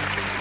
Thank 0.00 0.32
you. 0.32 0.37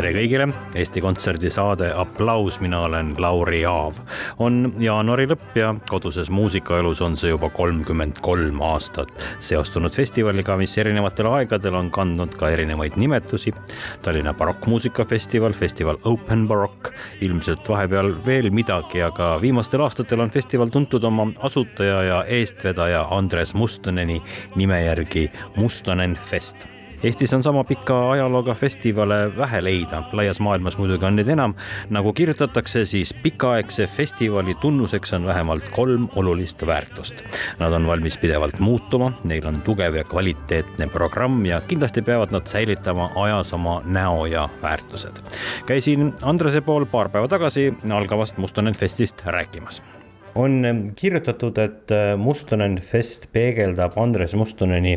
Tere 0.00 0.14
kõigile, 0.16 0.46
Eesti 0.80 1.00
Kontserdi 1.04 1.50
saade 1.52 1.90
Applaus, 1.92 2.56
mina 2.64 2.78
olen 2.86 3.10
Lauri 3.20 3.58
Aav. 3.68 3.98
on 4.40 4.72
jaanuari 4.80 5.26
lõpp 5.28 5.58
ja 5.58 5.74
koduses 5.90 6.30
muusikaelus 6.32 7.02
on 7.04 7.18
see 7.20 7.28
juba 7.28 7.50
kolmkümmend 7.52 8.22
kolm 8.24 8.62
aastat. 8.64 9.12
Seostunud 9.44 9.92
festivaliga, 9.92 10.56
mis 10.56 10.78
erinevatel 10.80 11.28
aegadel 11.34 11.76
on 11.76 11.92
kandnud 11.92 12.32
ka 12.40 12.48
erinevaid 12.48 12.96
nimetusi. 12.96 13.52
Tallinna 14.00 14.32
barokkmuusikafestival, 14.40 15.52
festival 15.52 16.00
Open 16.08 16.48
Barock, 16.48 16.94
ilmselt 17.20 17.68
vahepeal 17.68 18.14
veel 18.24 18.48
midagi, 18.56 19.04
aga 19.04 19.34
viimastel 19.42 19.84
aastatel 19.84 20.24
on 20.24 20.32
festival 20.32 20.72
tuntud 20.72 21.04
oma 21.04 21.28
asutaja 21.44 22.02
ja 22.08 22.24
eestvedaja 22.40 23.04
Andres 23.10 23.52
Mustoneni 23.54 24.22
nime 24.56 24.84
järgi 24.86 25.28
Mustonen 25.60 26.16
Fest 26.16 26.70
Eestis 27.02 27.32
on 27.32 27.42
sama 27.42 27.64
pika 27.64 28.10
ajalooga 28.10 28.54
festivale 28.54 29.36
vähe 29.36 29.62
leida, 29.64 30.02
laias 30.12 30.40
maailmas 30.40 30.76
muidugi 30.78 31.06
on 31.06 31.16
neid 31.16 31.28
enam. 31.28 31.54
nagu 31.90 32.12
kirjutatakse, 32.12 32.84
siis 32.86 33.14
pikaaegse 33.22 33.86
festivali 33.86 34.54
tunnuseks 34.60 35.12
on 35.12 35.26
vähemalt 35.26 35.68
kolm 35.68 36.08
olulist 36.16 36.66
väärtust. 36.66 37.22
Nad 37.58 37.72
on 37.72 37.86
valmis 37.86 38.18
pidevalt 38.18 38.58
muutuma, 38.60 39.12
neil 39.24 39.46
on 39.46 39.62
tugev 39.62 39.94
ja 39.94 40.04
kvaliteetne 40.04 40.86
programm 40.86 41.46
ja 41.46 41.60
kindlasti 41.60 42.02
peavad 42.02 42.30
nad 42.36 42.46
säilitama 42.46 43.10
ajas 43.14 43.52
oma 43.52 43.80
näo 43.84 44.26
ja 44.26 44.48
väärtused. 44.62 45.22
käisin 45.66 46.12
Andrese 46.22 46.60
pool 46.60 46.84
paar 46.84 47.08
päeva 47.08 47.28
tagasi 47.28 47.74
algavast 47.90 48.36
Mustonen 48.36 48.74
Festist 48.74 49.22
rääkimas 49.24 49.82
on 50.34 50.92
kirjutatud, 50.96 51.58
et 51.58 51.90
äh, 51.94 52.12
Mustonen 52.18 52.78
Fest 52.78 53.26
peegeldab 53.32 53.98
Andres 54.00 54.34
Mustoneni 54.38 54.96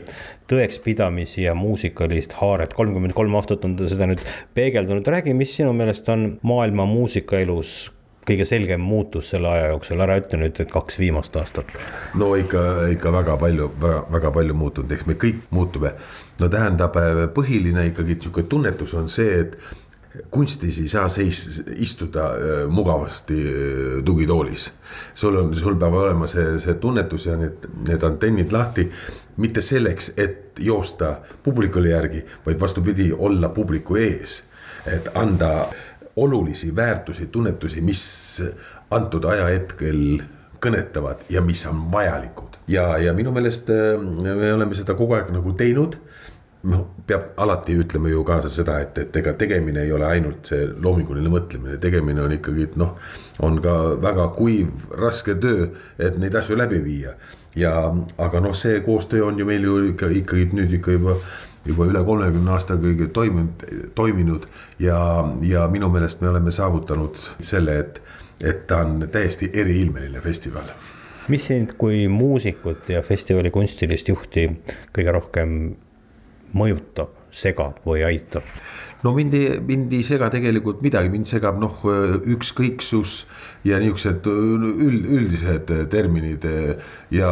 tõekspidamisi 0.51 1.47
ja 1.47 1.55
muusikalist 1.57 2.37
haaret. 2.41 2.73
kolmkümmend 2.73 3.15
kolm 3.17 3.35
aastat 3.35 3.65
on 3.65 3.75
ta 3.75 3.89
seda 3.89 4.07
nüüd 4.09 4.21
peegeldanud. 4.53 5.07
räägi, 5.07 5.33
mis 5.33 5.55
sinu 5.55 5.73
meelest 5.73 6.09
on 6.09 6.37
maailma 6.41 6.85
muusikaelus 6.85 7.91
kõige 8.27 8.45
selgem 8.47 8.81
muutus 8.83 9.29
selle 9.33 9.49
aja 9.51 9.69
jooksul, 9.73 10.01
ära 10.03 10.15
ütle 10.21 10.39
nüüd, 10.39 10.59
et 10.59 10.71
kaks 10.71 10.99
viimast 11.01 11.35
aastat. 11.39 11.71
no 12.19 12.33
ikka, 12.39 12.63
ikka 12.95 13.11
väga 13.11 13.37
palju, 13.41 13.69
väga, 13.81 14.03
väga 14.15 14.31
palju 14.37 14.57
muutunud, 14.57 14.91
eks 14.95 15.07
me 15.09 15.17
kõik 15.19 15.41
muutume. 15.51 15.93
no 16.39 16.49
tähendab, 16.49 16.97
põhiline 17.35 17.87
ikkagi 17.91 18.17
niisugune 18.17 18.47
tunnetus 18.49 18.93
on 18.99 19.09
see, 19.11 19.41
et 19.43 19.57
kunstis 20.31 20.79
ei 20.79 20.87
saa 20.87 21.07
seis, 21.09 21.63
istuda 21.75 22.25
äh, 22.25 22.69
mugavasti 22.69 23.39
äh, 23.47 24.03
tugitoolis. 24.05 24.71
sul 25.13 25.35
on, 25.35 25.55
sul 25.55 25.75
peab 25.75 25.93
olema 25.93 26.27
see, 26.27 26.59
see 26.61 26.75
tunnetus 26.81 27.25
ja 27.25 27.37
need, 27.37 27.65
need 27.87 28.03
antennid 28.03 28.51
lahti. 28.51 28.89
mitte 29.37 29.61
selleks, 29.61 30.13
et 30.17 30.59
joosta 30.59 31.15
publikule 31.43 31.89
järgi, 31.89 32.25
vaid 32.45 32.59
vastupidi, 32.59 33.13
olla 33.17 33.49
publiku 33.49 33.95
ees. 33.95 34.43
et 34.85 35.09
anda 35.15 35.67
olulisi 36.15 36.75
väärtusi, 36.75 37.25
tunnetusi, 37.25 37.81
mis 37.81 38.43
antud 38.91 39.23
ajahetkel 39.23 40.21
kõnetavad 40.63 41.25
ja 41.29 41.41
mis 41.41 41.65
on 41.65 41.91
vajalikud. 41.91 42.59
ja, 42.67 42.97
ja 42.97 43.13
minu 43.13 43.31
meelest 43.31 43.69
äh, 43.69 43.97
me 44.21 44.53
oleme 44.53 44.75
seda 44.75 44.93
kogu 44.93 45.17
aeg 45.17 45.33
nagu 45.33 45.53
teinud 45.57 45.97
peab 47.07 47.33
alati 47.43 47.75
ütlema 47.75 48.07
ju 48.07 48.23
kaasa 48.23 48.49
seda, 48.51 48.77
et, 48.79 48.97
et 48.97 49.15
ega 49.19 49.33
tegemine 49.35 49.83
ei 49.83 49.91
ole 49.91 50.07
ainult 50.07 50.47
see 50.47 50.67
loominguline 50.71 51.31
mõtlemine, 51.31 51.77
tegemine 51.83 52.23
on 52.23 52.35
ikkagi 52.37 52.69
noh, 52.79 52.93
on 53.43 53.59
ka 53.63 53.73
väga 54.03 54.29
kuiv, 54.37 54.87
raske 54.99 55.35
töö, 55.43 55.67
et 55.99 56.19
neid 56.21 56.35
asju 56.39 56.55
läbi 56.59 56.79
viia. 56.85 57.17
ja, 57.55 57.73
aga 58.17 58.39
noh, 58.41 58.55
see 58.55 58.79
koostöö 58.85 59.25
on 59.27 59.39
ju 59.39 59.45
meil 59.45 59.63
ju 59.63 59.75
ikka 59.91 60.07
ikkagi 60.21 60.47
nüüd 60.55 60.79
ikka 60.79 60.95
juba 60.95 61.17
juba 61.65 61.85
üle 61.87 61.99
kolmekümne 62.03 62.51
aasta 62.51 62.75
kõige 62.75 63.07
toiminud, 63.15 63.67
toiminud 63.95 64.47
ja, 64.83 64.97
ja 65.47 65.67
minu 65.71 65.87
meelest 65.91 66.21
me 66.21 66.27
oleme 66.31 66.51
saavutanud 66.51 67.15
selle, 67.39 67.77
et, 67.79 68.01
et 68.43 68.65
ta 68.67 68.81
on 68.83 69.05
täiesti 69.11 69.51
eriilmeline 69.53 70.23
festival 70.23 70.71
mis 71.31 71.45
sind 71.47 71.77
kui 71.79 72.07
muusikut 72.11 72.89
ja 72.91 72.99
festivali 73.01 73.51
kunstilist 73.51 74.09
juhti 74.11 74.49
kõige 74.95 75.13
rohkem 75.15 75.55
mõjutab, 76.53 77.13
segab 77.33 77.81
või 77.85 78.05
aitab? 78.07 78.45
No 79.03 79.11
mind 79.13 79.33
ei, 79.35 79.47
mind 79.67 79.93
ei 79.93 80.03
sega 80.07 80.29
tegelikult 80.31 80.81
midagi, 80.83 81.11
mind 81.11 81.27
segab 81.27 81.57
noh, 81.59 81.81
ükskõiksus 82.33 83.15
ja 83.67 83.79
niisugused 83.81 84.27
üld, 84.31 85.07
üldised 85.17 85.71
terminid 85.91 86.45
ja 87.13 87.31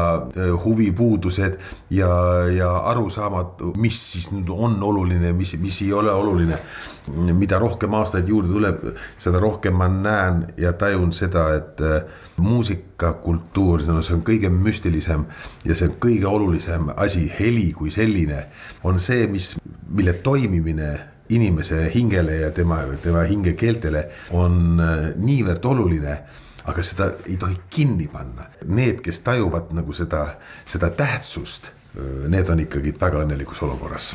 huvipuudused 0.65 1.57
ja, 1.95 2.11
ja 2.51 2.71
arusaamatu, 2.91 3.71
mis 3.79 3.99
siis 4.13 4.31
nüüd 4.35 4.51
on 4.51 4.75
oluline, 4.83 5.31
mis, 5.37 5.55
mis 5.61 5.81
ei 5.85 5.93
ole 5.95 6.11
oluline. 6.11 6.59
mida 7.11 7.57
rohkem 7.59 7.93
aastaid 7.97 8.27
juurde 8.29 8.51
tuleb, 8.53 8.83
seda 9.19 9.39
rohkem 9.41 9.75
ma 9.75 9.87
näen 9.89 10.43
ja 10.57 10.73
tajun 10.73 11.11
seda, 11.15 11.47
et 11.55 11.81
muusikakultuur, 12.37 13.87
no 13.87 14.03
see 14.05 14.17
on 14.19 14.25
kõige 14.27 14.51
müstilisem 14.53 15.25
ja 15.65 15.75
see 15.75 15.89
on 15.89 15.95
kõige 16.03 16.27
olulisem 16.27 16.91
asi, 16.95 17.25
heli 17.39 17.71
kui 17.73 17.91
selline 17.91 18.45
on 18.83 18.99
see, 18.99 19.25
mis, 19.31 19.55
mille 19.89 20.13
toimimine 20.23 21.10
inimese 21.35 21.83
hingele 21.93 22.41
ja 22.41 22.51
tema, 22.55 22.81
tema 23.03 23.25
hingekeeltele 23.27 24.05
on 24.37 24.79
äh, 24.79 25.03
niivõrd 25.17 25.65
oluline 25.71 26.17
aga 26.69 26.83
seda 26.85 27.07
ei 27.25 27.37
tohi 27.41 27.55
kinni 27.73 28.05
panna. 28.11 28.45
Need, 28.69 28.99
kes 29.01 29.23
tajuvad 29.25 29.71
nagu 29.73 29.93
seda, 29.97 30.25
seda 30.69 30.91
tähtsust, 30.93 31.71
äh, 31.95 32.29
need 32.29 32.49
on 32.53 32.61
ikkagi 32.67 32.93
väga 32.99 33.25
õnnelikus 33.25 33.63
olukorras 33.65 34.13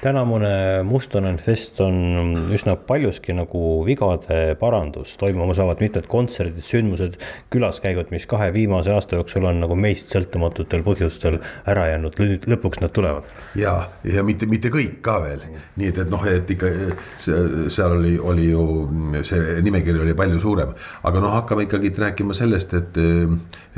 tänavune 0.00 0.82
Mustonen 0.82 1.38
fest 1.42 1.80
on 1.80 2.46
üsna 2.54 2.76
paljuski 2.86 3.34
nagu 3.34 3.82
vigade 3.86 4.54
parandus, 4.60 5.16
toimuma 5.18 5.54
saavad 5.58 5.82
mitmed 5.82 6.06
kontserdid, 6.10 6.62
sündmused, 6.64 7.16
külaskäigud, 7.50 8.12
mis 8.14 8.26
kahe 8.30 8.52
viimase 8.54 8.92
aasta 8.94 9.18
jooksul 9.18 9.48
on 9.50 9.58
nagu 9.64 9.74
meist 9.78 10.12
sõltumatutel 10.14 10.84
põhjustel 10.86 11.40
ära 11.68 11.88
jäänud, 11.90 12.18
nüüd 12.22 12.46
lõpuks 12.50 12.82
nad 12.82 12.94
tulevad. 12.94 13.26
ja, 13.58 13.74
ja 14.06 14.22
mitte, 14.26 14.46
mitte 14.50 14.70
kõik 14.74 15.00
ka 15.04 15.18
veel, 15.24 15.42
nii 15.80 15.90
et, 15.90 15.98
et 16.04 16.12
noh, 16.12 16.26
et 16.30 16.54
ikka 16.54 16.70
seal 17.18 17.96
oli, 17.98 18.14
oli 18.18 18.48
ju 18.52 18.68
see 19.26 19.58
nimekiri 19.66 20.04
oli 20.04 20.14
palju 20.18 20.38
suurem, 20.42 20.76
aga 21.10 21.24
noh, 21.24 21.34
hakkame 21.40 21.66
ikkagi 21.66 21.90
rääkima 21.98 22.36
sellest, 22.38 22.76
et, 22.78 23.02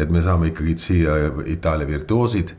et 0.01 0.13
me 0.13 0.21
saame 0.25 0.53
ikkagi 0.53 0.77
siia 0.81 1.17
Itaalia 1.49 1.89
virtuoosid, 1.89 2.53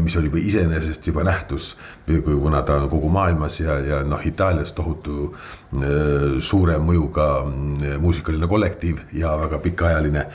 mis 0.00 0.16
oli 0.16 0.32
iseenesest 0.40 1.12
juba 1.12 1.24
nähtus, 1.26 1.74
kuna 2.08 2.62
ta 2.64 2.80
on 2.80 2.93
kogu 2.94 3.10
maailmas 3.12 3.58
ja, 3.60 3.78
ja 3.82 4.02
noh, 4.06 4.22
Itaalias 4.26 4.74
tohutu 4.76 5.30
äh, 5.30 6.38
suure 6.44 6.78
mõjuga 6.82 7.28
äh, 7.44 7.96
muusikaline 8.02 8.48
kollektiiv 8.50 9.02
ja 9.12 9.34
väga 9.40 9.58
pikaajaline. 9.64 10.26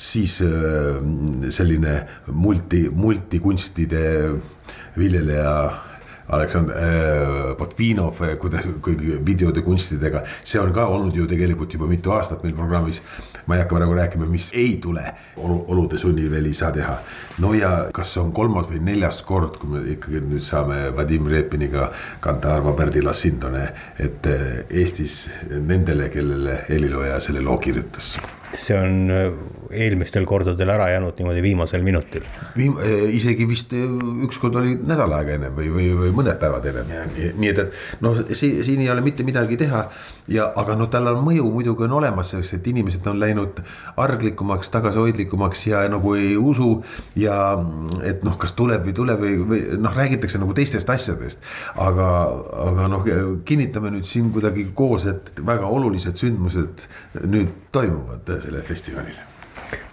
siis 0.00 0.40
äh, 0.42 0.96
selline 1.52 2.06
multi, 2.32 2.88
multikunstide 2.90 4.04
viljeleja 4.96 5.54
Aleksandr 6.30 6.76
äh, 6.76 7.56
Botvinov, 7.58 8.20
kuidas 8.40 8.68
kõigi 8.82 9.18
videode 9.26 9.64
kunstidega, 9.66 10.22
see 10.44 10.60
on 10.62 10.72
ka 10.74 10.86
olnud 10.92 11.16
ju 11.16 11.26
tegelikult 11.30 11.74
juba 11.74 11.88
mitu 11.90 12.14
aastat 12.14 12.44
meil 12.46 12.54
programmis. 12.54 13.02
ma 13.46 13.56
ei 13.56 13.62
hakka 13.64 13.76
praegu 13.76 13.94
rääkima, 13.98 14.26
mis 14.30 14.50
ei 14.54 14.76
tule 14.82 15.02
olude 15.36 15.98
sunnil 15.98 16.30
veel 16.30 16.46
ei 16.46 16.54
saa 16.54 16.70
teha. 16.72 16.98
no 17.38 17.54
ja 17.54 17.90
kas 17.94 18.16
on 18.22 18.32
kolmas 18.32 18.68
või 18.70 18.82
neljas 18.90 19.22
kord, 19.26 19.58
kui 19.58 19.70
me 19.70 19.84
ikkagi 19.96 20.22
nüüd 20.26 20.44
saame 20.44 20.90
Vadim 20.96 21.26
Repiniga 21.30 21.90
kanda 22.20 22.54
Arvo 22.54 22.74
Pärdi 22.78 23.02
La 23.02 23.12
Sindone, 23.12 23.66
et 23.98 24.26
äh, 24.26 24.50
Eestis 24.70 25.24
nendele, 25.50 26.08
kellele 26.10 26.64
helilooja 26.68 27.20
selle 27.20 27.42
loo 27.42 27.58
kirjutas 27.58 28.16
see 28.58 28.76
on 28.76 29.10
äh, 29.10 29.32
eelmistel 29.70 30.24
kordadel 30.26 30.70
ära 30.74 30.88
jäänud 30.90 31.18
niimoodi 31.18 31.42
viimasel 31.42 31.82
minutil. 31.86 32.24
Viim-, 32.56 32.78
äh, 32.82 33.06
isegi 33.14 33.46
vist 33.48 33.72
äh, 33.72 33.86
ükskord 34.26 34.56
oli 34.58 34.74
nädal 34.76 35.12
aega 35.14 35.36
ennem 35.36 35.54
või, 35.54 35.70
või, 35.74 35.90
või 35.98 36.10
mõned 36.16 36.38
päevad 36.40 36.66
ennem. 36.70 36.90
nii 37.38 37.50
et, 37.52 37.62
et 37.62 38.02
noh, 38.04 38.18
siin, 38.32 38.60
siin 38.66 38.82
ei 38.82 38.90
ole 38.90 39.04
mitte 39.06 39.26
midagi 39.26 39.58
teha. 39.60 39.84
ja, 40.28 40.48
aga 40.56 40.76
noh, 40.78 40.90
tal 40.90 41.12
on 41.12 41.22
mõju 41.26 41.46
muidugi 41.54 41.86
on 41.86 41.96
olemas, 42.00 42.32
sest 42.34 42.58
et 42.58 42.70
inimesed 42.72 43.06
on 43.10 43.20
läinud 43.20 43.62
arglikumaks, 43.96 44.70
tagasihoidlikumaks 44.74 45.66
ja 45.66 45.84
nagu 45.88 46.14
ei 46.18 46.36
usu. 46.36 46.82
ja 47.16 47.36
et 48.06 48.24
noh, 48.26 48.38
kas 48.40 48.56
tuleb 48.58 48.88
või 48.88 48.96
tuleb 48.96 49.22
või, 49.22 49.36
või 49.52 49.62
noh, 49.78 49.94
räägitakse 49.94 50.42
nagu 50.42 50.54
teistest 50.56 50.90
asjadest. 50.90 51.46
aga, 51.78 52.10
aga 52.66 52.90
noh, 52.90 53.06
kinnitame 53.46 53.94
nüüd 53.94 54.08
siin 54.08 54.32
kuidagi 54.34 54.70
koos, 54.74 55.06
et 55.06 55.32
väga 55.46 55.70
olulised 55.70 56.18
sündmused 56.18 56.88
nüüd 57.30 57.54
toimuvad 57.72 58.39
sellel 58.40 58.66
festivalil 58.66 59.20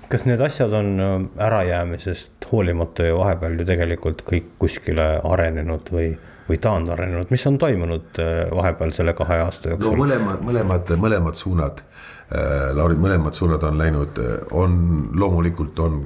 kas 0.09 0.25
need 0.27 0.41
asjad 0.41 0.73
on 0.73 0.99
äh, 0.99 1.45
ärajäämisest 1.47 2.47
hoolimata 2.51 3.05
ju 3.05 3.19
vahepeal 3.19 3.59
ju 3.59 3.65
tegelikult 3.67 4.23
kõik 4.27 4.53
kuskile 4.59 5.07
arenenud 5.23 5.91
või, 5.91 6.11
või 6.47 6.59
taandarenenud, 6.63 7.31
mis 7.33 7.43
on 7.49 7.59
toimunud 7.61 8.21
äh, 8.23 8.47
vahepeal 8.55 8.93
selle 8.95 9.15
kahe 9.17 9.41
aasta 9.43 9.73
jooksul? 9.73 9.91
no 9.91 10.03
mõlemad, 10.05 10.43
mõlemad, 10.47 10.95
mõlemad 11.03 11.39
suunad 11.39 11.83
äh,, 11.83 12.71
Lauri, 12.77 12.99
mõlemad 12.99 13.35
suunad 13.35 13.63
on 13.67 13.79
läinud, 13.79 14.21
on 14.51 14.79
loomulikult 15.15 15.79
on 15.83 16.01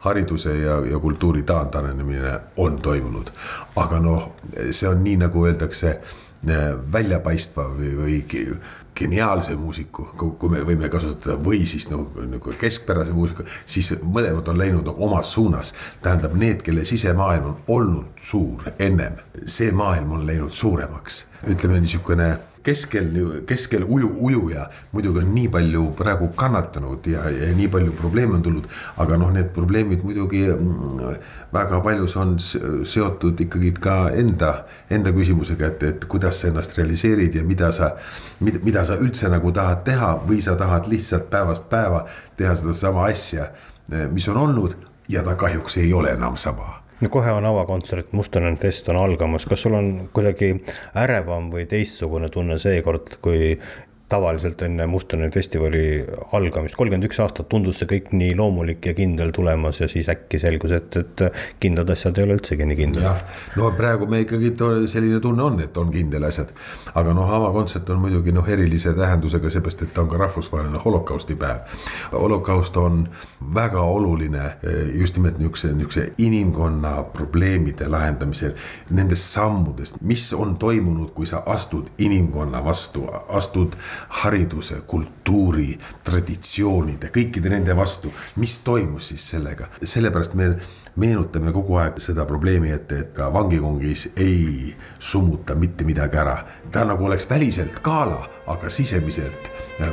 hariduse 0.00 0.54
ja, 0.56 0.78
ja 0.88 0.98
kultuuri 0.98 1.42
taandarenemine 1.42 2.38
on 2.56 2.78
toimunud. 2.80 3.32
aga 3.76 4.00
noh, 4.00 4.30
see 4.70 4.88
on 4.88 5.04
nii, 5.04 5.18
nagu 5.26 5.44
öeldakse 5.44 5.98
väljapaistva 6.92 7.66
või, 7.76 7.90
või 7.98 8.14
geniaalse 9.00 9.56
muusiku, 9.56 10.08
kui 10.16 10.52
me 10.52 10.60
võime 10.66 10.90
kasutada 10.92 11.38
või 11.40 11.64
siis 11.68 11.88
nagu, 11.90 12.26
nagu 12.28 12.54
keskpärase 12.60 13.14
muusiku, 13.16 13.46
siis 13.66 13.94
mõlemad 14.02 14.48
on 14.52 14.60
läinud 14.60 14.92
omas 14.92 15.32
suunas. 15.34 15.74
tähendab, 16.02 16.36
need, 16.36 16.62
kelle 16.66 16.84
sisemaailm 16.84 17.50
on 17.52 17.56
olnud 17.68 18.20
suur 18.20 18.70
ennem, 18.78 19.18
see 19.46 19.72
maailm 19.72 20.12
on 20.18 20.26
läinud 20.26 20.52
suuremaks. 20.52 21.26
ütleme 21.48 21.80
niisugune 21.80 22.36
keskel, 22.62 23.10
keskel 23.46 23.84
uju, 23.88 24.10
ujuja 24.18 24.66
muidugi 24.92 25.22
on 25.22 25.30
nii 25.34 25.48
palju 25.52 25.84
praegu 25.98 26.28
kannatanud 26.36 27.06
ja, 27.06 27.24
ja 27.30 27.50
nii 27.56 27.68
palju 27.68 27.92
probleeme 27.98 28.34
on 28.38 28.42
tulnud. 28.42 28.66
aga 28.96 29.16
noh, 29.20 29.30
need 29.32 29.52
probleemid 29.54 30.04
muidugi 30.04 30.44
mm, 30.52 31.14
väga 31.52 31.80
paljus 31.84 32.16
on 32.16 32.36
seotud 32.40 33.40
ikkagi 33.40 33.72
ka 33.80 33.96
enda, 34.16 34.52
enda 34.90 35.12
küsimusega, 35.16 35.72
et, 35.72 35.82
et 35.82 36.04
kuidas 36.10 36.40
sa 36.40 36.50
ennast 36.50 36.76
realiseerid 36.78 37.40
ja 37.40 37.44
mida 37.46 37.72
sa, 37.72 37.94
mida 38.40 38.84
sa 38.84 38.98
üldse 39.00 39.30
nagu 39.32 39.52
tahad 39.52 39.84
teha 39.86 40.12
või 40.26 40.42
sa 40.44 40.56
tahad 40.60 40.90
lihtsalt 40.90 41.30
päevast 41.30 41.70
päeva 41.70 42.04
teha 42.36 42.54
sedasama 42.54 43.08
asja, 43.08 43.50
mis 44.12 44.28
on 44.28 44.44
olnud 44.44 44.76
ja 45.10 45.24
ta 45.26 45.34
kahjuks 45.34 45.80
ei 45.82 45.92
ole 45.92 46.12
enam 46.14 46.36
sama 46.36 46.79
no 47.00 47.08
kohe 47.08 47.32
on 47.32 47.46
avakontsert, 47.46 48.12
Mustonen 48.12 48.56
fest 48.60 48.88
on 48.88 48.98
algamas, 49.00 49.46
kas 49.48 49.62
sul 49.64 49.76
on 49.78 49.92
kuidagi 50.14 50.52
ärevam 51.00 51.50
või 51.52 51.66
teistsugune 51.70 52.28
tunne 52.32 52.58
seekord, 52.60 53.16
kui 53.24 53.54
tavaliselt 54.10 54.62
enne 54.66 54.86
Mustonen 54.90 55.30
festivali 55.30 56.04
algamist, 56.32 56.74
kolmkümmend 56.74 57.06
üks 57.06 57.20
aastat 57.22 57.46
tundus 57.50 57.78
see 57.80 57.88
kõik 57.90 58.10
nii 58.16 58.32
loomulik 58.38 58.90
ja 58.90 58.94
kindel 58.98 59.30
tulemas 59.34 59.78
ja 59.80 59.88
siis 59.90 60.08
äkki 60.10 60.40
selgus, 60.42 60.74
et, 60.74 60.96
et 60.98 61.22
kindlad 61.62 61.92
asjad 61.94 62.18
ei 62.18 62.26
ole 62.26 62.36
üldsegi 62.40 62.66
nii 62.66 62.78
kindlad. 62.80 63.22
no 63.56 63.70
praegu 63.78 64.08
me 64.10 64.22
ikkagi 64.24 64.50
selline 64.90 65.20
tunne 65.22 65.46
on, 65.46 65.60
et 65.62 65.78
on 65.78 65.92
kindel 65.94 66.26
asjad, 66.26 66.50
aga 66.98 67.14
noh, 67.14 67.30
avakontsert 67.38 67.92
on 67.94 68.02
muidugi 68.02 68.34
noh, 68.34 68.48
erilise 68.50 68.94
tähendusega, 68.98 69.52
seepärast 69.54 69.86
et 69.86 69.94
ta 69.94 70.02
on 70.02 70.10
ka 70.10 70.18
rahvusvaheline 70.24 70.82
holokausti 70.84 71.38
päev. 71.38 71.78
holokaust 72.12 72.76
on 72.82 73.04
väga 73.54 73.86
oluline 73.86 74.42
eh, 74.46 74.82
just 74.98 75.16
nimelt 75.20 75.38
niisuguse, 75.38 75.72
niisuguse 75.76 76.08
inimkonna 76.18 76.96
probleemide 77.14 77.88
lahendamisel, 77.88 78.58
nendest 78.90 79.30
sammudest, 79.38 80.02
mis 80.02 80.32
on 80.34 80.56
toimunud, 80.58 81.14
kui 81.14 81.30
sa 81.30 81.44
astud 81.46 81.94
inimkonna 81.98 82.64
vastu, 82.64 83.06
astud 83.28 83.78
hariduse, 84.22 84.80
kultuuri, 84.86 85.78
traditsioonide, 86.04 87.10
kõikide 87.14 87.52
nende 87.52 87.76
vastu. 87.76 88.12
mis 88.36 88.58
toimus 88.58 89.08
siis 89.08 89.28
sellega, 89.30 89.68
sellepärast 89.82 90.34
me 90.34 90.54
meenutame 90.96 91.52
kogu 91.52 91.76
aeg 91.80 92.00
seda 92.02 92.24
probleemi, 92.24 92.70
et, 92.70 92.92
et 92.92 93.12
ka 93.14 93.32
vangikongis 93.32 94.10
ei 94.16 94.74
summuta 94.98 95.54
mitte 95.54 95.84
midagi 95.84 96.16
ära. 96.16 96.38
ta 96.70 96.84
nagu 96.84 97.04
oleks 97.04 97.30
väliselt 97.30 97.82
gala, 97.82 98.20
aga 98.46 98.70
sisemiselt 98.70 99.50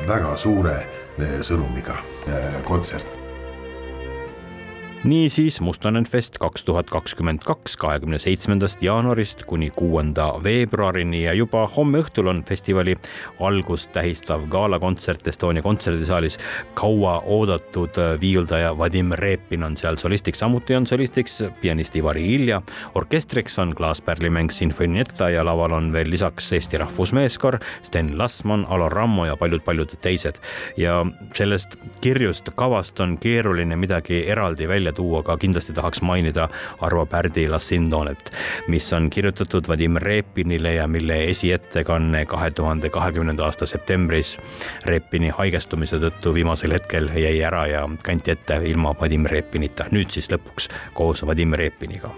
väga 0.08 0.36
suure 0.36 0.76
eh, 1.18 1.40
sõnumiga 1.42 1.96
eh, 2.28 2.62
kontsert 2.66 3.27
niisiis 5.04 5.62
Mustanenfest 5.62 6.38
kaks 6.38 6.64
tuhat 6.66 6.90
kakskümmend 6.90 7.40
kaks, 7.46 7.76
kahekümne 7.78 8.18
seitsmendast 8.20 8.82
jaanuarist 8.84 9.44
kuni 9.44 9.70
kuuenda 9.70 10.26
veebruarini 10.44 11.24
ja 11.24 11.34
juba 11.38 11.68
homme 11.76 12.02
õhtul 12.02 12.32
on 12.32 12.42
festivali 12.48 12.96
algust 13.40 13.92
tähistav 13.94 14.48
galakontsert 14.50 15.28
Estonia 15.28 15.62
kontserdisaalis. 15.62 16.38
kaua 16.74 17.20
oodatud 17.26 18.00
viiuldaja 18.22 18.78
Vadim 18.78 19.12
Repin 19.12 19.64
on 19.64 19.78
seal 19.78 19.98
solistiks, 19.98 20.40
samuti 20.40 20.76
on 20.76 20.88
solistiks 20.88 21.44
pianist 21.62 21.96
Ivari 21.96 22.34
Ilja. 22.36 22.62
orkestriks 22.96 23.60
on 23.60 23.76
klaaspärlimäng 23.76 24.52
Sinfonietta 24.52 25.30
ja 25.30 25.46
laval 25.46 25.72
on 25.72 25.94
veel 25.94 26.10
lisaks 26.10 26.54
Eesti 26.54 26.78
Rahvusmeeskoor, 26.78 27.60
Sten 27.82 28.18
Lasman, 28.18 28.66
Alo 28.70 28.90
Rammo 28.90 29.26
ja 29.26 29.38
paljud-paljud 29.38 29.98
teised. 30.02 30.36
ja 30.78 31.06
sellest 31.34 31.76
kirjust 32.02 32.50
kavast 32.56 33.00
on 33.00 33.18
keeruline 33.18 33.76
midagi 33.76 34.24
eraldi 34.30 34.68
välja 34.68 34.87
tuua, 34.92 35.20
aga 35.20 35.38
kindlasti 35.38 35.74
tahaks 35.74 36.02
mainida 36.02 36.50
Arvo 36.82 37.06
Pärdi 37.06 37.48
La 37.50 37.60
Sindonet, 37.60 38.32
mis 38.68 38.94
on 38.94 39.10
kirjutatud 39.10 39.68
Vadim 39.68 39.98
Repinile 40.02 40.74
ja 40.74 40.88
mille 40.88 41.24
esiettekanne 41.30 42.26
kahe 42.26 42.52
tuhande 42.52 42.90
kahekümnenda 42.90 43.46
aasta 43.46 43.66
septembris 43.66 44.38
Repini 44.86 45.30
haigestumise 45.30 46.00
tõttu 46.02 46.34
viimasel 46.34 46.74
hetkel 46.78 47.10
jäi 47.16 47.42
ära 47.44 47.66
ja 47.68 47.84
kanti 48.04 48.32
ette 48.32 48.62
ilma 48.66 48.96
Vadim 49.02 49.26
Repinita, 49.26 49.88
nüüd 49.92 50.12
siis 50.12 50.32
lõpuks 50.32 50.70
koos 50.94 51.26
Vadim 51.26 51.54
Repiniga. 51.54 52.12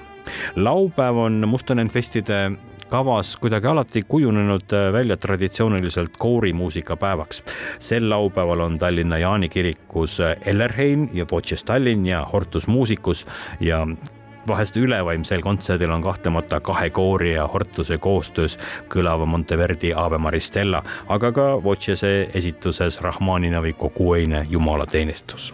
Laupäev 0.56 1.18
on 1.18 1.44
Mustanenfestide 1.48 2.52
kavas 2.90 3.38
kuidagi 3.38 3.68
alati 3.68 4.04
kujunenud 4.08 4.74
äh, 4.74 4.94
välja 4.94 5.18
traditsiooniliselt 5.18 6.18
koorimuusika 6.18 6.98
päevaks. 6.98 7.44
sel 7.80 8.10
laupäeval 8.10 8.60
on 8.60 8.78
Tallinna 8.78 9.18
Jaani 9.18 9.50
kirikus 9.50 10.20
äh, 10.20 10.38
Ellerheim 10.46 11.10
ja 11.14 11.26
Voces 11.32 11.64
Tallinn 11.64 12.06
ja 12.06 12.26
Hortus 12.34 12.68
Musicus 12.68 13.26
ja 13.60 13.88
vahest 14.48 14.78
ülevaimsel 14.78 15.42
kontserdil 15.42 15.92
on 15.92 16.02
kahtlemata 16.02 16.60
kahe 16.60 16.90
koori 16.90 17.34
ja 17.34 17.48
Hortuse 17.48 17.98
koostöös 17.98 18.58
kõlava 18.90 19.26
Monteverdi 19.26 19.94
Ave 19.96 20.18
Maristella, 20.18 20.84
aga 21.08 21.32
ka 21.32 21.48
Vocese 21.64 22.30
esituses 22.34 23.02
Rahmaninovi 23.02 23.74
kogu 23.74 24.14
öine 24.16 24.46
jumalateenistus. 24.50 25.54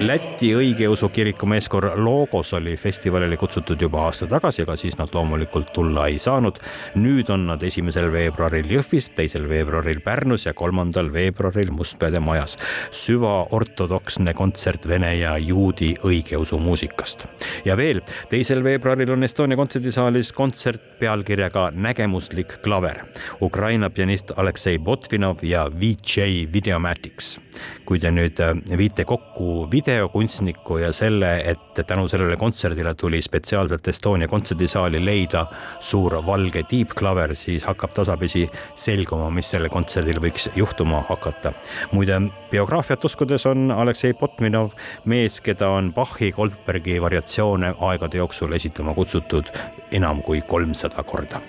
Läti 0.00 0.50
õigeusu 0.52 1.08
kiriku 1.08 1.46
meeskoor 1.48 1.86
Logos 1.96 2.50
oli 2.52 2.74
festivalile 2.76 3.38
kutsutud 3.40 3.80
juba 3.80 4.02
aasta 4.04 4.26
tagasi, 4.28 4.66
aga 4.66 4.74
siis 4.76 4.98
nad 4.98 5.08
loomulikult 5.14 5.70
tulla 5.72 6.04
ei 6.10 6.18
saanud. 6.20 6.58
nüüd 7.00 7.30
on 7.32 7.46
nad 7.48 7.62
esimesel 7.64 8.10
veebruaril 8.12 8.68
Jõhvis, 8.74 9.08
teisel 9.16 9.48
veebruaril 9.48 10.02
Pärnus 10.04 10.44
ja 10.46 10.52
kolmandal 10.54 11.08
veebruaril 11.12 11.70
Mustpeade 11.72 12.20
majas. 12.20 12.58
süvaortodoksne 12.90 14.34
kontsert 14.34 14.88
vene 14.88 15.14
ja 15.16 15.38
juudi 15.38 15.94
õigeusu 16.04 16.58
muusikast. 16.58 17.24
ja 17.64 17.76
veel, 17.76 18.02
teisel 18.28 18.64
veebruaril 18.64 19.10
on 19.10 19.24
Estonia 19.24 19.56
kontserdisaalis 19.56 20.32
kontsert 20.32 20.98
pealkirjaga 20.98 21.70
Nägemuslik 21.74 22.60
klaver. 22.62 23.04
Ukraina 23.40 23.90
pianist 23.90 24.32
Aleksei 24.36 24.78
Botvinov 24.78 25.38
ja 25.42 25.70
VJ 25.80 26.52
Videomatics. 26.52 27.38
kui 27.84 27.98
te 27.98 28.10
nüüd 28.10 28.40
äh, 28.40 28.78
viite 28.78 29.04
kokku 29.04 29.70
video 29.72 29.85
videokunstniku 29.86 30.78
ja 30.78 30.92
selle, 30.92 31.40
et 31.50 31.86
tänu 31.86 32.08
sellele 32.08 32.36
kontserdile 32.36 32.94
tuli 32.94 33.22
spetsiaalselt 33.22 33.88
Estonia 33.88 34.28
kontserdisaali 34.28 35.04
leida 35.04 35.46
suur 35.80 36.18
valge 36.26 36.62
tiibklaver, 36.62 37.34
siis 37.36 37.64
hakkab 37.64 37.94
tasapisi 37.94 38.48
selguma, 38.74 39.30
mis 39.30 39.50
sellel 39.50 39.70
kontserdil 39.70 40.18
võiks 40.22 40.48
juhtuma 40.56 41.04
hakata. 41.08 41.52
muide, 41.92 42.20
biograafiat 42.50 43.04
uskudes 43.04 43.46
on 43.46 43.70
Aleksei 43.70 44.14
Potminov 44.14 44.74
mees, 45.04 45.40
keda 45.40 45.68
on 45.68 45.92
Bachi 45.94 46.32
Goldbergi 46.32 47.00
variatsioone 47.00 47.74
aegade 47.80 48.18
jooksul 48.18 48.52
esitama 48.52 48.94
kutsutud 48.94 49.50
enam 49.92 50.22
kui 50.22 50.40
kolmsada 50.40 51.02
korda 51.02 51.40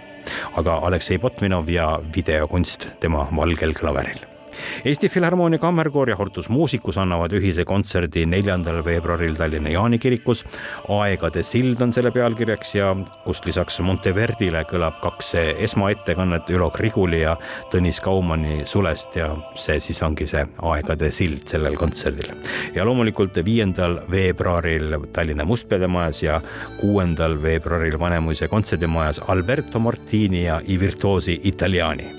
aga 0.55 0.79
Aleksei 0.83 1.17
Potminov 1.17 1.69
ja 1.69 1.99
videokunst 2.15 2.89
tema 2.99 3.27
valgel 3.35 3.73
klaveril 3.73 4.36
Eesti 4.85 5.09
Filharmoonia 5.09 5.59
Kammerkoor 5.59 6.09
ja 6.09 6.15
Hortus 6.15 6.49
Musicus 6.49 6.97
annavad 6.97 7.33
ühise 7.37 7.65
kontserdi 7.65 8.25
neljandal 8.25 8.83
veebruaril 8.85 9.35
Tallinna 9.35 9.69
Jaani 9.69 9.99
kirikus. 9.99 10.45
aegade 10.89 11.43
sild 11.43 11.81
on 11.81 11.93
selle 11.93 12.11
pealkirjaks 12.11 12.75
ja 12.75 12.95
kust 13.25 13.45
lisaks 13.45 13.79
Monteverdile 13.79 14.63
kõlab 14.69 14.99
kaks 15.01 15.33
esmaettekannet 15.67 16.49
Ülo 16.49 16.69
Kriguli 16.71 17.21
ja 17.21 17.37
Tõnis 17.71 18.01
Kaumani 18.03 18.63
sulest 18.65 19.15
ja 19.15 19.31
see 19.55 19.79
siis 19.79 20.01
ongi 20.01 20.27
see 20.27 20.45
Aegade 20.61 21.11
sild 21.11 21.47
sellel 21.47 21.75
kontserdil. 21.75 22.33
ja 22.75 22.85
loomulikult 22.85 23.37
viiendal 23.45 24.01
veebruaril 24.11 24.97
Tallinna 25.13 25.45
Mustpeade 25.45 25.87
ja 26.21 26.41
kuuendal 26.79 27.41
veebruaril 27.41 27.99
Vanemuise 27.99 28.47
kontserdimajas 28.47 29.21
Alberto 29.27 29.79
Martini 29.79 30.45
ja 30.45 30.61
I 30.67 30.79
Virtuosi 30.79 31.39
Italiani 31.43 32.16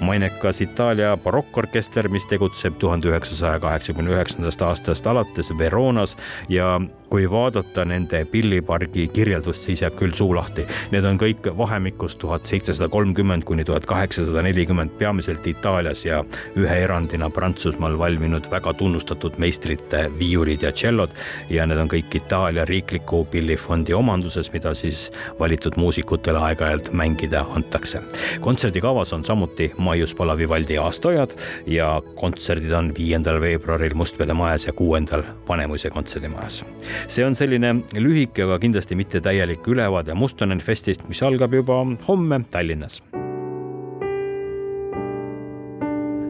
mainekas 0.00 0.60
Itaalia 0.60 1.16
barokkorkester, 1.16 2.08
mis 2.08 2.26
tegutseb 2.26 2.78
tuhande 2.78 3.08
üheksasaja 3.08 3.60
kaheksakümne 3.60 4.14
üheksandast 4.16 4.62
aastast 4.62 5.06
alates 5.06 5.52
Veronas 5.58 6.16
ja 6.48 6.78
kui 7.10 7.30
vaadata 7.30 7.84
nende 7.88 8.20
pillipargi 8.28 9.06
kirjeldust, 9.12 9.64
siis 9.64 9.82
jääb 9.82 9.96
küll 9.96 10.12
suu 10.16 10.34
lahti. 10.36 10.66
Need 10.92 11.06
on 11.08 11.18
kõik 11.20 11.48
vahemikus 11.56 12.16
tuhat 12.20 12.46
seitsesada 12.46 12.88
kolmkümmend 12.92 13.46
kuni 13.48 13.64
tuhat 13.64 13.86
kaheksasada 13.88 14.42
nelikümmend, 14.44 14.92
peamiselt 15.00 15.46
Itaalias 15.46 16.04
ja 16.04 16.20
ühe 16.56 16.76
erandina 16.84 17.30
Prantsusmaal 17.32 17.96
valminud 17.98 18.50
väga 18.52 18.74
tunnustatud 18.76 19.38
meistrite 19.40 20.04
viiulid 20.18 20.66
ja 20.66 20.72
tšellod 20.72 21.14
ja 21.50 21.66
need 21.66 21.80
on 21.80 21.88
kõik 21.92 22.18
Itaalia 22.20 22.66
riikliku 22.68 23.24
pillifondi 23.32 23.96
omanduses, 23.96 24.52
mida 24.52 24.74
siis 24.76 25.08
valitud 25.40 25.80
muusikutele 25.80 26.44
aeg-ajalt 26.50 26.92
mängida 26.92 27.46
antakse. 27.56 28.02
kontserdikavas 28.40 29.12
on 29.12 29.24
samuti 29.24 29.57
Maius 29.78 30.14
Palavivaldi 30.14 30.78
aastaajad 30.78 31.34
ja 31.66 31.90
kontserdid 32.18 32.72
on 32.78 32.92
viiendal 32.96 33.40
veebruaril 33.42 33.96
Mustpeade 33.98 34.36
majas 34.38 34.68
ja 34.68 34.72
kuuendal 34.72 35.22
Vanemuise 35.48 35.90
kontserdimajas. 35.90 36.62
See 37.08 37.26
on 37.26 37.36
selline 37.38 37.74
lühike, 37.98 38.46
aga 38.46 38.58
kindlasti 38.62 38.98
mitte 38.98 39.22
täielik 39.24 39.66
ülevaade 39.68 40.14
Mustonen 40.14 40.60
festist, 40.64 41.08
mis 41.08 41.22
algab 41.22 41.54
juba 41.54 41.82
homme 42.08 42.44
Tallinnas 42.50 43.02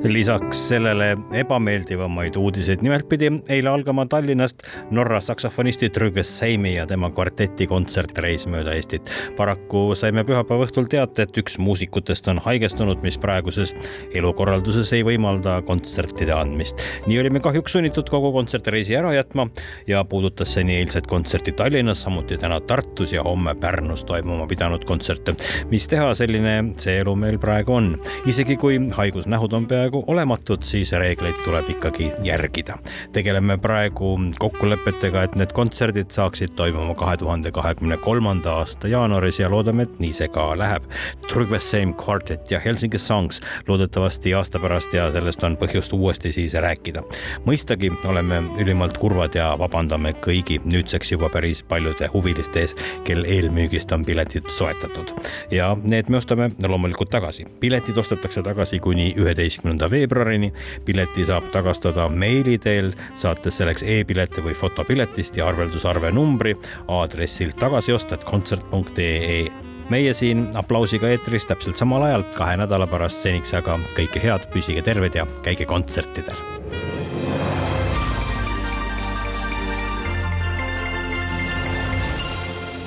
lisaks 0.05 0.69
sellele 0.69 1.17
ebameeldivamaid 1.33 2.37
uudiseid, 2.37 2.83
nimelt 2.83 3.09
pidi 3.09 3.31
eile 3.49 3.69
algama 3.69 4.07
Tallinnast 4.07 4.63
Norra 4.91 5.21
saksofonisti 5.21 5.91
Trüges 5.91 6.39
Seimi 6.39 6.75
ja 6.75 6.87
tema 6.87 7.11
kvarteti 7.11 7.67
kontsertreis 7.67 8.47
mööda 8.47 8.75
Eestit. 8.79 9.11
paraku 9.37 9.95
saime 9.99 10.25
pühapäeva 10.25 10.67
õhtul 10.67 10.87
teate, 10.91 11.27
et 11.27 11.41
üks 11.43 11.59
muusikutest 11.59 12.29
on 12.29 12.39
haigestunud, 12.45 13.03
mis 13.03 13.19
praeguses 13.19 13.75
elukorralduses 14.15 14.93
ei 14.93 15.03
võimalda 15.03 15.59
kontsertide 15.67 16.33
andmist. 16.33 16.79
nii 17.07 17.19
olime 17.21 17.41
kahjuks 17.41 17.73
sunnitud 17.73 18.11
kogu 18.11 18.33
kontsertreisi 18.33 18.97
ära 18.97 19.13
jätma 19.15 19.49
ja 19.87 20.05
puudutas 20.05 20.55
see 20.55 20.65
nii 20.65 20.79
eilset 20.85 21.07
kontserti 21.07 21.53
Tallinnas, 21.53 22.03
samuti 22.03 22.39
täna 22.39 22.61
Tartus 22.61 23.13
ja 23.13 23.23
homme 23.23 23.55
Pärnus 23.55 24.05
toimuma 24.05 24.47
pidanud 24.47 24.85
kontserte. 24.85 25.35
mis 25.71 25.89
teha, 25.89 26.15
selline 26.15 26.57
see 26.77 27.01
elu 27.01 27.17
meil 27.17 27.39
praegu 27.39 27.75
on. 27.75 27.99
isegi 28.27 28.57
kui 28.57 28.79
haigusnähud 28.95 29.53
on 29.53 29.67
peaaegu 29.67 29.88
peaaegu 29.91 30.05
olematud, 30.13 30.63
siis 30.63 30.93
reegleid 30.93 31.35
tuleb 31.45 31.71
ikkagi 31.71 32.13
järgida. 32.23 32.79
tegeleme 33.13 33.59
praegu 33.59 34.19
kokkulepetega, 34.39 35.23
et 35.23 35.37
need 35.37 35.53
kontserdid 35.53 36.11
saaksid 36.11 36.53
toimuma 36.57 36.95
kahe 36.95 37.17
tuhande 37.17 37.51
kahekümne 37.51 37.97
kolmanda 37.97 38.53
aasta 38.61 38.89
jaanuaris 38.89 39.41
ja 39.41 39.51
loodame, 39.51 39.83
et 39.83 39.99
nii 39.99 40.13
see 40.13 40.29
ka 40.29 40.59
läheb. 40.59 40.85
Trugvesseim 41.29 41.95
Quartet 41.95 42.51
ja 42.51 42.61
Helsingi 42.61 42.99
Songs 42.99 43.41
loodetavasti 43.69 44.35
aasta 44.35 44.59
pärast 44.59 44.93
ja 44.95 45.11
sellest 45.13 45.45
on 45.45 45.57
põhjust 45.57 45.93
uuesti 45.93 46.33
siis 46.33 46.55
rääkida. 46.55 47.03
mõistagi 47.47 47.93
oleme 48.05 48.43
ülimalt 48.59 48.99
kurvad 48.99 49.35
ja 49.35 49.55
vabandame 49.59 50.13
kõigi 50.13 50.61
nüüdseks 50.65 51.13
juba 51.13 51.29
päris 51.29 51.63
paljude 51.63 52.11
huviliste 52.13 52.61
ees, 52.61 52.77
kel 53.05 53.25
eelmüügist 53.25 53.93
on 53.93 54.05
piletid 54.05 54.51
soetatud. 54.51 55.15
ja 55.51 55.77
need 55.83 56.09
me 56.09 56.17
ostame 56.17 56.51
loomulikult 56.69 57.11
tagasi. 57.11 57.47
piletid 57.61 57.97
ostetakse 57.97 58.43
tagasi 58.43 58.79
kuni 58.79 59.15
üheteistkümnenda 59.17 59.78
kümnenda 59.79 59.91
veebruarini. 59.91 60.53
pileti 60.85 61.27
saab 61.27 61.51
tagastada 61.53 62.09
meili 62.09 62.59
teel, 62.59 62.93
saates 63.17 63.57
selleks 63.59 63.83
e-pileti 63.83 64.43
või 64.43 64.55
fotopiletist 64.55 65.37
ja 65.37 65.47
arveldusarve 65.47 66.11
numbri 66.13 66.57
aadressil 66.89 67.53
tagasiosta.kontsert.ee 67.59 69.51
meie 69.89 70.15
siin 70.15 70.49
aplausiga 70.55 71.09
eetris 71.09 71.47
täpselt 71.47 71.77
samal 71.79 72.03
ajal 72.03 72.23
kahe 72.37 72.57
nädala 72.57 72.87
pärast, 72.87 73.23
seniks 73.23 73.55
aga 73.55 73.79
kõike 73.97 74.21
head, 74.21 74.51
püsige 74.53 74.83
terved 74.83 75.15
ja 75.15 75.27
käige 75.43 75.65
kontsertidel. 75.65 76.37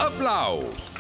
aplaus 0.02 0.91